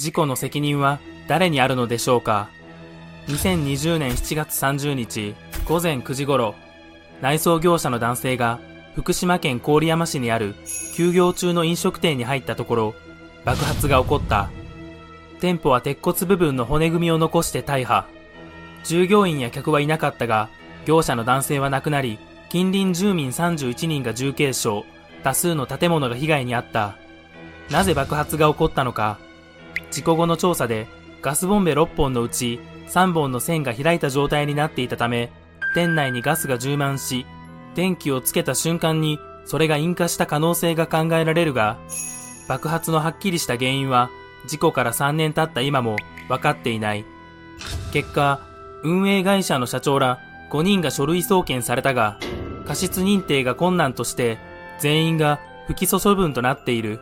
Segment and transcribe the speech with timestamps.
[0.00, 0.98] 事故の責任は
[1.28, 2.48] 誰にあるのでしょうか
[3.26, 5.34] ？2020年7月30日
[5.66, 6.54] 午前9時頃、
[7.20, 8.60] 内装業者の男性が
[8.94, 10.54] 福島県郡山市にある
[10.94, 12.94] 休業中の飲食店に入ったところ、
[13.44, 14.48] 爆発が起こった。
[15.38, 18.06] 店舗は鉄骨部分の骨組みを残して大破。
[18.84, 20.48] 従業員や客はいなかったが、
[20.86, 24.80] 業者の男性は亡くなり、近隣住民31人が重軽傷、
[25.22, 26.96] 多数の建物が被害に遭った。
[27.70, 29.18] なぜ爆発が起こったのか？
[29.90, 30.86] 事故後の調査で、
[31.22, 35.30] ガスボンベ6本のうち3本の線が開いた状態になっていたため、
[35.74, 37.26] 店内にガスが充満し、
[37.74, 41.78] 電気をつけた瞬間にそれが引火した可能性が考えられるが、
[42.48, 44.10] 爆発のはっきりした原因は
[44.46, 45.96] 事故から3年経った今も
[46.28, 47.04] 分かっていない。
[47.92, 48.40] 結果、
[48.82, 50.20] 運営会社の社長ら
[50.50, 52.18] 5人が書類送検されたが、
[52.66, 54.38] 過失認定が困難として
[54.78, 57.00] 全員が不起訴処分となっている。